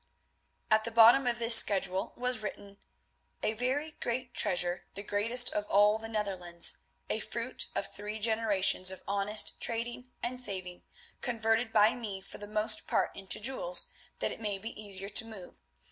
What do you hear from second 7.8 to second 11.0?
three generations of honest trading and saving,